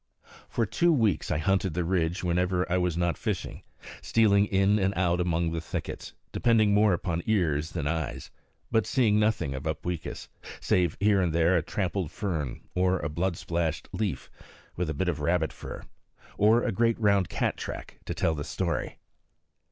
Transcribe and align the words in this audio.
For 0.49 0.65
two 0.65 0.91
weeks 0.91 1.29
I 1.29 1.37
hunted 1.37 1.75
the 1.75 1.83
ridge 1.83 2.23
whenever 2.23 2.65
I 2.71 2.79
was 2.79 2.97
not 2.97 3.19
fishing, 3.19 3.61
stealing 4.01 4.47
in 4.47 4.79
and 4.79 4.95
out 4.95 5.21
among 5.21 5.51
the 5.51 5.61
thickets, 5.61 6.13
depending 6.31 6.73
more 6.73 6.93
upon 6.93 7.21
ears 7.27 7.73
than 7.73 7.85
eyes, 7.85 8.31
but 8.71 8.87
seeing 8.87 9.19
nothing 9.19 9.53
of 9.53 9.67
Upweekis, 9.67 10.27
save 10.59 10.97
here 10.99 11.21
and 11.21 11.31
there 11.33 11.55
a 11.55 11.61
trampled 11.61 12.09
fern, 12.09 12.61
or 12.73 12.97
a 12.97 13.09
blood 13.09 13.37
splashed 13.37 13.89
leaf, 13.93 14.31
with 14.75 14.89
a 14.89 14.95
bit 14.95 15.07
of 15.07 15.19
rabbit 15.19 15.53
fur, 15.53 15.83
or 16.35 16.63
a 16.63 16.71
great 16.71 16.99
round 16.99 17.29
cat 17.29 17.55
track, 17.55 17.99
to 18.05 18.15
tell 18.15 18.33
the 18.33 18.43
story. 18.43 18.97